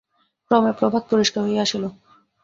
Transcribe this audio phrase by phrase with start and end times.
[0.51, 1.83] ক্রমে প্রভাত পরিষ্কার হইয়া আসিল।